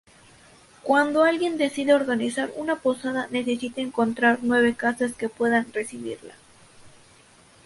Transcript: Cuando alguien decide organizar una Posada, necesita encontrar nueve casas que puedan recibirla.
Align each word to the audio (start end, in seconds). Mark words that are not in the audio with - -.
Cuando 0.81 1.23
alguien 1.23 1.59
decide 1.59 1.93
organizar 1.93 2.49
una 2.55 2.77
Posada, 2.77 3.27
necesita 3.29 3.81
encontrar 3.81 4.39
nueve 4.41 4.73
casas 4.73 5.13
que 5.13 5.29
puedan 5.29 5.71
recibirla. 5.73 6.33